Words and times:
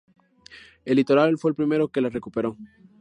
El 0.83 0.95
litoral 0.95 1.37
fue 1.37 1.51
el 1.51 1.55
primero 1.55 1.89
que 1.89 2.01
la 2.01 2.09
recuperó. 2.09 2.57